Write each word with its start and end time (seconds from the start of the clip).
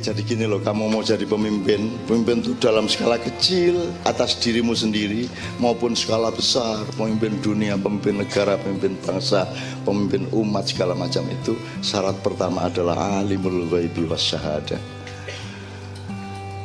Jadi 0.00 0.24
gini 0.24 0.48
loh, 0.48 0.64
kamu 0.64 0.88
mau 0.88 1.04
jadi 1.04 1.28
pemimpin, 1.28 1.92
pemimpin 2.08 2.40
itu 2.40 2.56
dalam 2.56 2.88
skala 2.88 3.20
kecil 3.20 3.92
atas 4.08 4.40
dirimu 4.40 4.72
sendiri 4.72 5.28
maupun 5.60 5.92
skala 5.92 6.32
besar, 6.32 6.88
pemimpin 6.96 7.36
dunia, 7.44 7.76
pemimpin 7.76 8.24
negara, 8.24 8.56
pemimpin 8.56 8.96
bangsa, 9.04 9.44
pemimpin 9.84 10.24
umat 10.32 10.72
segala 10.72 10.96
macam 10.96 11.28
itu 11.28 11.52
syarat 11.84 12.16
pertama 12.24 12.72
adalah 12.72 13.20
alimul 13.20 13.68
ghaibi 13.68 14.08
wasyahadah 14.08 14.99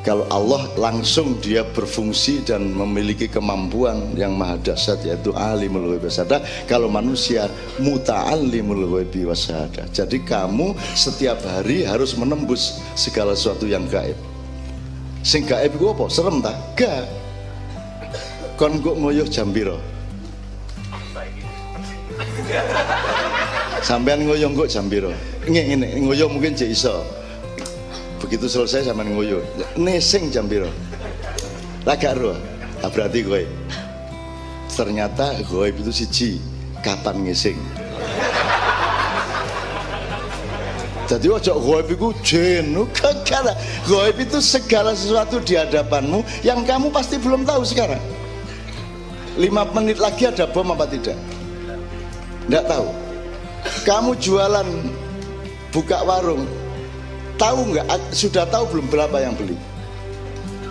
kalau 0.06 0.30
Allah 0.30 0.70
langsung 0.78 1.42
dia 1.42 1.66
berfungsi 1.66 2.46
dan 2.46 2.70
memiliki 2.70 3.26
kemampuan 3.26 4.14
yang 4.14 4.38
maha 4.38 4.62
dahsyat 4.62 5.02
yaitu 5.02 5.34
alimul 5.34 5.90
ghaibi 5.90 6.06
wasyahada 6.06 6.46
kalau 6.70 6.86
manusia 6.86 7.50
muta'allimul 7.82 8.86
ghaibi 8.86 9.26
wasyahada 9.26 9.90
jadi 9.90 10.18
kamu 10.22 10.78
setiap 10.94 11.42
hari 11.42 11.90
harus 11.90 12.14
menembus 12.14 12.86
segala 12.94 13.34
sesuatu 13.34 13.66
yang 13.66 13.90
gaib. 13.90 14.16
Sing 15.26 15.42
gaib 15.42 15.74
itu 15.74 15.90
apa? 15.90 16.06
serem 16.06 16.38
tak? 16.38 16.54
gak 16.78 17.10
kon 18.56 18.80
kok 18.80 18.96
ngoyoh 18.96 19.28
jambiro 19.28 19.82
sampean 23.84 24.24
ngoyoh 24.24 24.48
kok 24.56 24.70
jambiro 24.72 25.12
ini, 25.50 26.00
ngoyoh 26.00 26.32
mungkin 26.32 26.56
jek 26.56 26.72
begitu 28.26 28.50
selesai 28.50 28.90
sama 28.90 29.06
ngoyo 29.06 29.46
nesing 29.78 30.34
jam 30.34 30.50
biro 30.50 30.74
lagak 31.86 32.18
roh 32.18 32.34
nah, 32.82 32.90
berarti 32.90 33.22
gue 33.22 33.46
ternyata 34.76 35.40
gue 35.48 35.72
itu 35.72 35.92
siji. 35.96 36.32
Kapan 36.84 37.26
ngising? 37.26 37.58
Jadi 41.06 41.28
ojo 41.30 41.54
goib 41.62 41.90
itu 41.90 42.10
jenuh 42.22 42.86
kekala 42.94 43.58
goib 43.90 44.18
itu 44.22 44.38
segala 44.38 44.94
sesuatu 44.94 45.42
di 45.42 45.58
hadapanmu 45.58 46.22
yang 46.46 46.62
kamu 46.62 46.94
pasti 46.94 47.18
belum 47.18 47.42
tahu 47.42 47.66
sekarang. 47.66 48.02
Lima 49.38 49.66
menit 49.74 49.98
lagi 49.98 50.30
ada 50.30 50.46
bom 50.46 50.74
apa 50.78 50.86
tidak? 50.86 51.18
Tidak 52.46 52.66
tahu. 52.70 52.88
Kamu 53.82 54.14
jualan 54.22 54.68
buka 55.74 56.06
warung 56.06 56.46
tahu 57.36 57.76
nggak? 57.76 57.86
Sudah 58.12 58.46
tahu 58.48 58.64
belum 58.76 58.88
berapa 58.92 59.18
yang 59.22 59.34
beli? 59.36 59.58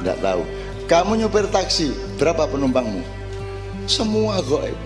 Nggak 0.04 0.18
tahu. 0.20 0.42
Kamu 0.84 1.16
nyupir 1.16 1.48
taksi 1.48 1.92
berapa 2.20 2.44
penumpangmu? 2.44 3.00
Semua 3.88 4.44
goib. 4.44 4.76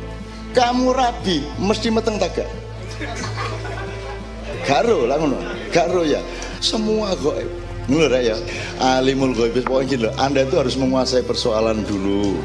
Kamu 0.54 0.90
rabi 0.96 1.44
mesti 1.60 1.92
meteng 1.92 2.16
taga 2.16 2.46
garo 4.68 5.08
lah 5.08 5.16
ngono. 5.16 5.40
Garo 5.72 6.04
ya. 6.04 6.20
Semua 6.60 7.16
goib. 7.16 7.48
Ngono 7.88 8.20
ya. 8.20 8.36
Alimul 8.76 9.32
goib 9.32 9.56
pokoknya 9.64 10.12
anda 10.20 10.44
itu 10.44 10.60
harus 10.60 10.76
menguasai 10.76 11.24
persoalan 11.24 11.80
dulu. 11.88 12.36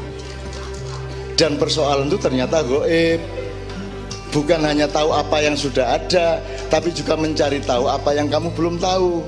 Dan 1.36 1.60
persoalan 1.60 2.08
itu 2.08 2.16
ternyata 2.16 2.64
goib. 2.64 3.20
Bukan 4.32 4.66
hanya 4.66 4.90
tahu 4.90 5.14
apa 5.14 5.44
yang 5.44 5.54
sudah 5.54 6.00
ada 6.00 6.42
tapi 6.74 6.90
juga 6.90 7.14
mencari 7.14 7.62
tahu 7.62 7.86
apa 7.86 8.18
yang 8.18 8.26
kamu 8.26 8.50
belum 8.58 8.82
tahu. 8.82 9.22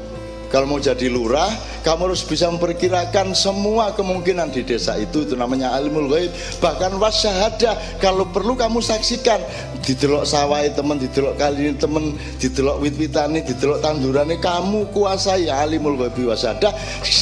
Kalau 0.50 0.66
mau 0.66 0.82
jadi 0.82 1.06
lurah 1.10 1.50
kamu 1.82 2.10
harus 2.10 2.22
bisa 2.26 2.50
memperkirakan 2.50 3.34
semua 3.38 3.94
kemungkinan 3.94 4.50
di 4.50 4.66
desa 4.66 4.98
itu. 4.98 5.22
Itu 5.22 5.38
namanya 5.38 5.70
alimul 5.74 6.10
ghaib. 6.10 6.34
Bahkan 6.58 6.98
wasyahada 6.98 7.78
kalau 8.02 8.26
perlu 8.34 8.58
kamu 8.58 8.82
saksikan. 8.82 9.38
Didelok 9.86 10.26
sawah 10.26 10.66
teman 10.66 10.98
didelok 10.98 11.38
kali 11.38 11.70
ini 11.70 11.78
teman 11.78 12.18
didelok 12.42 12.82
wit-witane 12.82 13.46
didelok 13.46 13.78
tandurane. 13.78 14.42
Kamu 14.42 14.90
kuasai 14.90 15.46
alimul 15.46 15.94
ghaib 15.94 16.18
wasyahada 16.26 16.74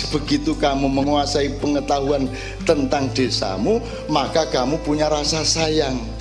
begitu 0.08 0.56
kamu 0.56 0.88
menguasai 0.88 1.60
pengetahuan 1.60 2.32
tentang 2.64 3.12
desamu 3.12 3.76
maka 4.08 4.48
kamu 4.48 4.80
punya 4.84 5.12
rasa 5.12 5.44
sayang 5.44 6.13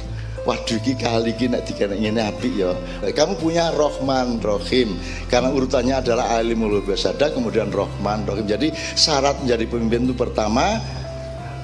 waduh 0.44 0.78
iki 0.80 0.96
kali 0.96 1.36
iki 1.36 1.48
nek 1.48 1.64
dikene 1.68 1.96
ngene 2.00 2.22
apik 2.24 2.54
ya. 2.54 2.72
Kamu 3.04 3.40
punya 3.40 3.72
Rohman 3.76 4.40
Rohim. 4.44 4.96
Karena 5.28 5.52
urutannya 5.52 5.96
adalah 6.00 6.40
alimul 6.40 6.84
basada 6.84 7.31
kemudian 7.31 7.72
Rohman 7.72 8.28
Rohim. 8.28 8.48
Jadi 8.48 8.72
syarat 8.96 9.40
menjadi 9.44 9.66
pemimpin 9.68 10.08
itu 10.08 10.16
pertama 10.16 10.80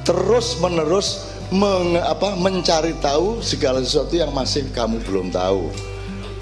terus 0.07 0.57
menerus 0.63 1.29
meng, 1.53 2.00
apa, 2.00 2.34
mencari 2.40 2.95
tahu 3.03 3.44
segala 3.44 3.84
sesuatu 3.84 4.16
yang 4.16 4.31
masih 4.31 4.67
kamu 4.72 5.03
belum 5.03 5.29
tahu. 5.29 5.69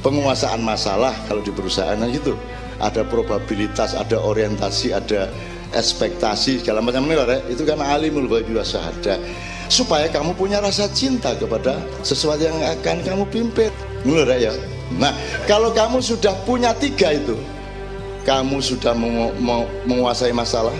Penguasaan 0.05 0.61
masalah 0.61 1.11
kalau 1.25 1.41
di 1.41 1.49
perusahaan 1.51 1.97
gitu. 2.13 2.37
Ada 2.77 3.01
probabilitas 3.09 3.97
ada 3.97 4.21
orientasi 4.21 4.93
ada 4.93 5.33
ekspektasi 5.73 6.63
segala 6.63 6.79
macam 6.79 7.03
ini 7.09 7.17
itu 7.51 7.67
kan 7.67 7.81
alimul 7.81 8.29
ghaibi 8.29 8.55
wasahada 8.55 9.19
supaya 9.67 10.07
kamu 10.07 10.33
punya 10.35 10.63
rasa 10.63 10.87
cinta 10.91 11.35
kepada 11.35 11.79
sesuatu 12.03 12.43
yang 12.43 12.57
akan 12.79 13.03
kamu 13.03 13.23
pimpin 13.31 13.71
menurut 14.07 14.31
ya? 14.35 14.53
Nah 14.95 15.11
kalau 15.45 15.75
kamu 15.75 15.99
sudah 15.99 16.33
punya 16.47 16.71
tiga 16.75 17.15
itu 17.15 17.35
kamu 18.23 18.59
sudah 18.59 18.95
menguasai 19.87 20.35
masalah 20.35 20.75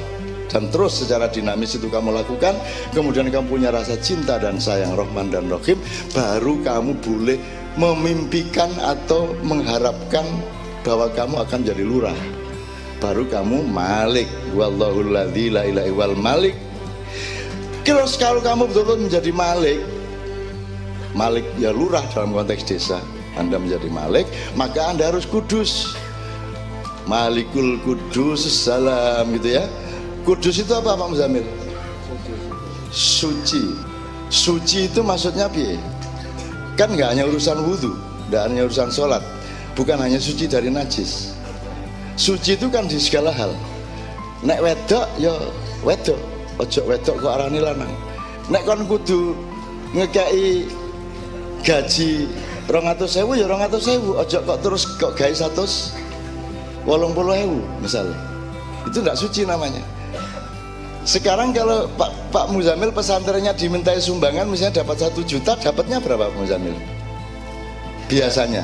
dan 0.47 0.71
terus 0.71 1.03
secara 1.03 1.27
dinamis 1.27 1.75
itu 1.75 1.91
kamu 1.91 2.15
lakukan 2.23 2.55
kemudian 2.95 3.27
kamu 3.27 3.45
punya 3.51 3.69
rasa 3.71 3.99
cinta 3.99 4.39
dan 4.39 4.59
sayang 4.59 4.95
Rohman 4.95 5.27
dan 5.27 5.51
Rohim 5.51 5.75
baru 6.15 6.59
kamu 6.63 6.95
boleh 7.03 7.39
memimpikan 7.77 8.73
atau 8.81 9.37
mengharapkan 9.45 10.25
bahwa 10.81 11.07
kamu 11.13 11.35
akan 11.45 11.59
jadi 11.61 11.83
lurah. 11.85 12.17
Baru 12.97 13.29
kamu 13.29 13.69
malik. 13.69 14.25
Wallahul 14.57 15.13
la 15.13 15.29
ilaha 15.29 16.15
malik 16.17 16.57
Terus 17.87 18.19
kalau 18.19 18.43
kamu 18.43 18.67
betul-betul 18.67 19.07
menjadi 19.07 19.31
malik, 19.31 19.79
malik 21.15 21.47
ya 21.55 21.71
lurah 21.71 22.03
dalam 22.11 22.35
konteks 22.35 22.67
desa, 22.67 22.99
Anda 23.39 23.55
menjadi 23.55 23.87
malik, 23.87 24.27
maka 24.59 24.91
Anda 24.91 25.07
harus 25.07 25.23
kudus. 25.23 25.95
Malikul 27.07 27.79
kudus 27.87 28.43
salam 28.43 29.31
gitu 29.39 29.55
ya. 29.55 29.63
Kudus 30.27 30.59
itu 30.59 30.75
apa 30.75 30.99
Pak 30.99 31.07
Muzamil? 31.07 31.47
Suci. 32.91 33.71
Suci 34.27 34.91
itu 34.91 34.99
maksudnya 34.99 35.47
piye? 35.47 35.79
Kan 36.75 36.91
nggak 36.91 37.15
hanya 37.15 37.23
urusan 37.31 37.63
wudhu, 37.63 37.95
nggak 38.27 38.51
hanya 38.51 38.67
urusan 38.67 38.91
sholat, 38.91 39.23
bukan 39.79 39.95
hanya 39.95 40.19
suci 40.19 40.43
dari 40.43 40.67
najis. 40.67 41.31
Suci 42.19 42.59
itu 42.59 42.67
kan 42.67 42.83
di 42.91 42.99
segala 42.99 43.31
hal. 43.31 43.55
Nek 44.43 44.59
wedok 44.59 45.07
ya 45.15 45.31
wedok, 45.87 46.19
ojo 46.57 46.81
wedok 46.89 47.15
kok 47.21 47.33
arani 47.33 47.59
lanang. 47.61 47.93
Nek 48.49 48.63
kon 48.65 48.81
kudu 48.87 49.35
ngekei 49.93 50.67
gaji 51.63 52.27
rong 52.67 52.87
atau 52.87 53.07
sewu 53.07 53.31
ya 53.35 53.47
rong 53.47 53.63
atau 53.63 53.79
sewu 53.79 54.19
ojo 54.19 54.37
kok 54.43 54.59
terus 54.59 54.83
kok 54.99 55.15
gawe 55.15 55.33
satu 55.33 55.63
wolong 56.87 57.11
puluh 57.15 57.35
ewu 57.35 57.59
misalnya 57.83 58.15
itu 58.87 59.03
tidak 59.03 59.17
suci 59.19 59.43
namanya. 59.43 59.83
Sekarang 61.07 61.55
kalau 61.55 61.87
Pak, 61.95 62.11
Pak 62.35 62.51
Muzamil 62.51 62.91
pesantrennya 62.91 63.55
dimintai 63.55 63.95
sumbangan 63.95 64.43
misalnya 64.43 64.83
dapat 64.83 65.07
satu 65.07 65.23
juta 65.23 65.55
dapatnya 65.55 66.03
berapa 66.03 66.27
Pak 66.27 66.35
Muzamil? 66.35 66.75
Biasanya. 68.11 68.63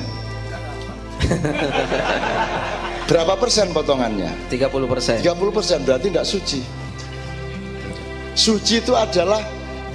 Berapa 3.04 3.36
persen 3.36 3.72
potongannya? 3.76 4.32
30 4.48 4.88
persen. 4.88 5.20
30 5.20 5.56
persen 5.56 5.84
berarti 5.84 6.08
tidak 6.08 6.28
suci 6.28 6.60
Suci 8.34 8.82
itu 8.82 8.98
adalah 8.98 9.46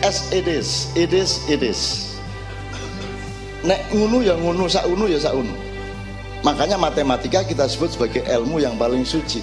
as 0.06 0.30
it 0.30 0.46
is, 0.46 0.94
it 0.94 1.10
is, 1.10 1.42
it 1.50 1.58
is. 1.58 2.14
Nek 3.66 3.82
ngunu 3.90 4.22
ya 4.22 4.38
ngunu, 4.38 4.70
sak 4.70 4.86
unu 4.86 5.10
ya 5.10 5.18
sak 5.18 5.34
unu. 5.34 5.50
Makanya 6.46 6.78
matematika 6.78 7.42
kita 7.42 7.66
sebut 7.66 7.98
sebagai 7.98 8.22
ilmu 8.22 8.62
yang 8.62 8.78
paling 8.78 9.02
suci. 9.02 9.42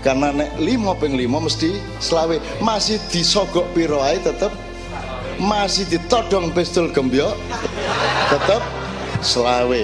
Karena 0.00 0.32
nek 0.32 0.56
limo 0.58 0.96
ping 0.96 1.14
limo 1.14 1.44
mesti 1.44 1.76
selawe 2.00 2.40
masih 2.64 2.96
disogok 3.12 3.68
piroai 3.76 4.16
tetap 4.18 4.50
masih 5.38 5.86
ditodong 5.86 6.50
pistol 6.56 6.90
gembyo 6.90 7.36
tetap 8.32 8.62
selawe 9.22 9.82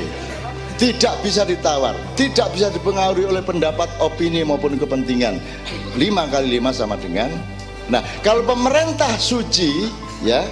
tidak 0.78 1.14
bisa 1.22 1.42
ditawar 1.46 1.94
tidak 2.14 2.50
bisa 2.54 2.70
dipengaruhi 2.70 3.26
oleh 3.26 3.42
pendapat 3.42 3.86
opini 4.02 4.42
maupun 4.42 4.78
kepentingan 4.78 5.38
lima 5.98 6.26
kali 6.30 6.58
lima 6.58 6.70
sama 6.70 6.98
dengan 6.98 7.30
Nah, 7.88 8.04
kalau 8.20 8.44
pemerintah 8.44 9.16
suci, 9.16 9.88
ya, 10.20 10.44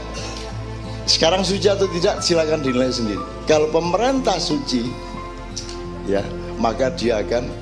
sekarang 1.04 1.44
suci 1.44 1.68
atau 1.68 1.84
tidak 1.92 2.24
silakan 2.24 2.64
dinilai 2.64 2.88
sendiri. 2.88 3.20
Kalau 3.44 3.68
pemerintah 3.68 4.40
suci, 4.40 4.88
ya, 6.08 6.24
maka 6.56 6.88
dia 6.96 7.20
akan 7.20 7.52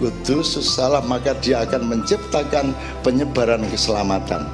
kudus 0.00 0.56
salah, 0.64 1.04
maka 1.04 1.36
dia 1.44 1.60
akan 1.68 1.84
menciptakan 1.84 2.72
penyebaran 3.04 3.60
keselamatan. 3.68 4.48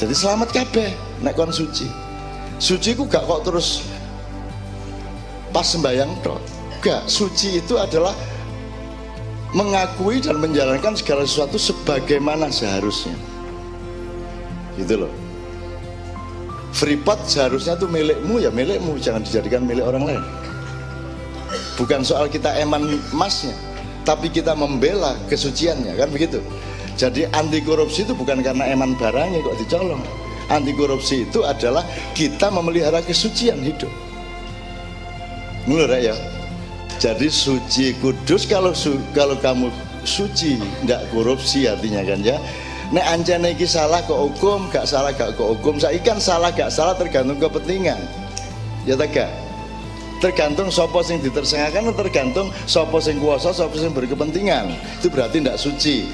Jadi 0.00 0.14
selamat 0.16 0.48
kabeh 0.48 0.88
nek 1.20 1.36
kon 1.36 1.52
suci. 1.52 1.84
Suci 2.56 2.96
ku 2.96 3.04
gak 3.04 3.28
kok 3.28 3.44
terus 3.44 3.84
pas 5.52 5.66
sembayang 5.66 6.24
dok. 6.24 6.40
Gak, 6.80 7.04
suci 7.04 7.60
itu 7.60 7.76
adalah 7.76 8.16
mengakui 9.52 10.22
dan 10.24 10.40
menjalankan 10.40 10.94
segala 10.96 11.26
sesuatu 11.26 11.58
sebagaimana 11.58 12.48
seharusnya 12.48 13.16
gitu 14.78 15.06
loh. 15.06 15.12
Freeport 16.70 17.26
seharusnya 17.26 17.74
itu 17.74 17.90
milikmu 17.90 18.38
ya 18.38 18.54
milikmu. 18.54 18.96
Jangan 19.02 19.26
dijadikan 19.26 19.66
milik 19.66 19.82
orang 19.82 20.04
lain. 20.06 20.22
Bukan 21.74 22.02
soal 22.06 22.30
kita 22.30 22.54
eman 22.58 22.98
emasnya 23.14 23.54
tapi 24.08 24.32
kita 24.32 24.56
membela 24.56 25.18
kesuciannya. 25.28 25.92
Kan 25.98 26.08
begitu? 26.08 26.40
Jadi 26.98 27.28
anti 27.30 27.62
korupsi 27.62 28.08
itu 28.08 28.16
bukan 28.16 28.40
karena 28.40 28.66
eman 28.72 28.96
barangnya 28.96 29.44
kok 29.44 29.56
dicolong. 29.60 30.02
Anti 30.48 30.72
korupsi 30.72 31.28
itu 31.28 31.44
adalah 31.44 31.84
kita 32.16 32.48
memelihara 32.48 33.04
kesucian 33.04 33.60
hidup. 33.60 33.92
Menurut 35.68 36.00
ya? 36.00 36.16
Jadi 36.98 37.30
suci 37.30 37.94
kudus 38.02 38.48
kalau 38.48 38.74
su, 38.74 38.98
kalau 39.14 39.38
kamu 39.38 39.70
suci 40.02 40.58
tidak 40.82 41.06
korupsi 41.14 41.68
artinya 41.70 42.02
kan 42.02 42.18
ya 42.24 42.40
nek 42.88 43.04
anjane 43.04 43.52
iki 43.52 43.68
salah 43.68 44.00
kok 44.04 44.16
hukum 44.16 44.68
gak 44.72 44.88
salah 44.88 45.12
gak 45.12 45.36
kok 45.36 45.48
hukum. 45.58 45.76
Saya 45.76 45.96
ikan 46.00 46.16
salah 46.16 46.48
gak 46.52 46.72
salah 46.72 46.96
tergantung 46.96 47.36
kepentingan. 47.36 48.00
Ya 48.88 48.96
tak 48.96 49.12
gak? 49.12 49.30
Tergantung 50.18 50.72
sopo 50.72 50.98
sing 51.04 51.22
ditersengahkan 51.22 51.94
tergantung 51.94 52.50
sopo 52.66 52.98
sing 52.98 53.22
kuasa 53.22 53.54
sopo 53.54 53.78
sing 53.78 53.94
berkepentingan. 53.94 54.72
Itu 54.98 55.12
berarti 55.12 55.38
tidak 55.38 55.60
suci. 55.60 56.08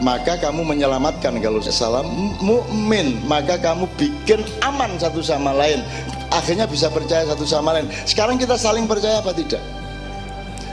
Maka 0.00 0.40
kamu 0.40 0.64
menyelamatkan 0.64 1.40
kalau 1.44 1.60
salah. 1.60 2.06
Mukmin 2.40 3.20
maka 3.26 3.60
kamu 3.60 3.90
bikin 3.98 4.40
aman 4.64 4.96
satu 4.96 5.20
sama 5.20 5.52
lain. 5.52 5.82
Akhirnya 6.30 6.64
bisa 6.70 6.86
percaya 6.88 7.26
satu 7.26 7.42
sama 7.42 7.74
lain. 7.74 7.90
Sekarang 8.06 8.38
kita 8.38 8.54
saling 8.54 8.86
percaya 8.86 9.18
apa 9.18 9.34
tidak? 9.34 9.60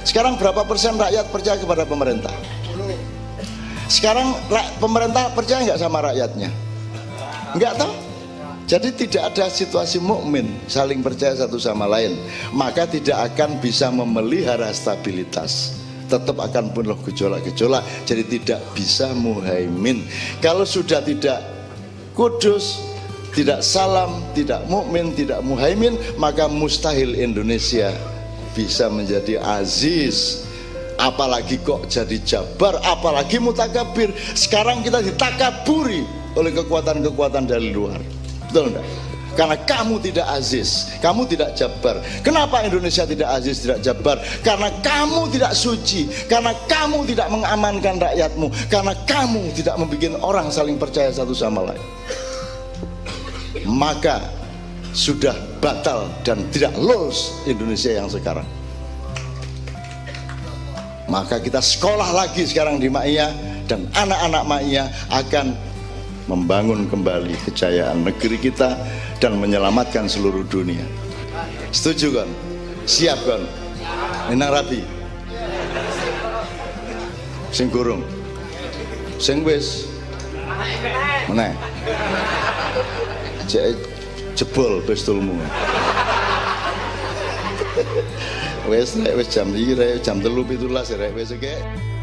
Sekarang 0.06 0.40
berapa 0.40 0.64
persen 0.64 0.96
rakyat 0.96 1.28
percaya 1.34 1.58
kepada 1.60 1.84
pemerintah? 1.84 2.32
Sekarang 3.88 4.36
pemerintah 4.84 5.32
percaya 5.32 5.64
nggak 5.64 5.80
sama 5.80 6.04
rakyatnya? 6.04 6.52
Nggak 7.56 7.74
tahu. 7.80 7.94
Jadi 8.68 8.92
tidak 9.08 9.32
ada 9.32 9.48
situasi 9.48 10.04
mukmin 10.04 10.60
saling 10.68 11.00
percaya 11.00 11.32
satu 11.40 11.56
sama 11.56 11.88
lain, 11.88 12.20
maka 12.52 12.84
tidak 12.84 13.32
akan 13.32 13.64
bisa 13.64 13.88
memelihara 13.88 14.68
stabilitas. 14.76 15.80
Tetap 16.12 16.36
akan 16.36 16.76
penuh 16.76 17.00
gejolak-gejolak, 17.08 17.84
jadi 18.04 18.28
tidak 18.28 18.60
bisa 18.76 19.16
muhaimin. 19.16 20.04
Kalau 20.44 20.68
sudah 20.68 21.00
tidak 21.00 21.40
kudus, 22.12 22.84
tidak 23.32 23.64
salam, 23.64 24.20
tidak 24.36 24.68
mukmin, 24.68 25.16
tidak 25.16 25.40
muhaimin, 25.48 25.96
maka 26.20 26.52
mustahil 26.52 27.16
Indonesia 27.16 27.96
bisa 28.52 28.92
menjadi 28.92 29.40
aziz 29.40 30.47
apalagi 30.98 31.62
kok 31.62 31.88
jadi 31.88 32.18
jabar 32.26 32.82
apalagi 32.82 33.38
mutakabir 33.38 34.12
sekarang 34.34 34.82
kita 34.82 35.02
ditakaburi 35.06 36.04
oleh 36.34 36.52
kekuatan-kekuatan 36.54 37.50
dari 37.50 37.70
luar 37.74 38.02
betul 38.50 38.74
enggak 38.74 38.86
karena 39.38 39.54
kamu 39.70 40.02
tidak 40.02 40.26
aziz, 40.34 40.90
kamu 40.98 41.30
tidak 41.30 41.54
jabar. 41.54 42.02
Kenapa 42.26 42.66
Indonesia 42.66 43.06
tidak 43.06 43.38
aziz, 43.38 43.62
tidak 43.62 43.86
jabar? 43.86 44.18
Karena 44.42 44.74
kamu 44.82 45.30
tidak 45.30 45.54
suci, 45.54 46.10
karena 46.26 46.58
kamu 46.66 47.06
tidak 47.06 47.30
mengamankan 47.30 48.02
rakyatmu, 48.02 48.50
karena 48.66 48.98
kamu 49.06 49.54
tidak 49.54 49.78
membuat 49.78 50.18
orang 50.26 50.50
saling 50.50 50.82
percaya 50.82 51.14
satu 51.14 51.38
sama 51.38 51.70
lain. 51.70 51.86
Maka 53.70 54.26
sudah 54.98 55.38
batal 55.62 56.10
dan 56.26 56.42
tidak 56.50 56.74
lolos 56.74 57.38
Indonesia 57.46 57.94
yang 57.94 58.10
sekarang 58.10 58.57
maka 61.08 61.40
kita 61.40 61.64
sekolah 61.64 62.12
lagi 62.14 62.44
sekarang 62.44 62.80
di 62.80 62.92
Ma'iyah 62.92 63.32
dan 63.68 63.88
anak-anak 63.96 64.44
Ma'iyah 64.48 64.88
akan 65.12 65.56
membangun 66.28 66.88
kembali 66.92 67.36
kejayaan 67.48 68.04
negeri 68.04 68.36
kita 68.40 68.76
dan 69.24 69.40
menyelamatkan 69.40 70.12
seluruh 70.12 70.44
dunia. 70.48 70.84
Setuju 71.72 72.24
kan? 72.24 72.30
siap 72.88 73.20
kan? 73.28 73.44
Inang 74.32 74.52
Rabi 74.56 74.80
sing 77.52 77.68
gurung? 77.68 78.04
Sing 79.20 79.44
wis? 79.44 79.92
Mana? 81.28 81.52
Jebol 84.38 84.80
pistolmu 84.88 85.36
wes 88.68 88.96
wis 89.18 89.28
jam 89.36 89.54
2 89.54 90.04
jam 90.04 90.22
3 90.22 90.44
17 90.44 90.98
rek 91.00 91.16
wis 91.16 91.32
oke 91.32 91.97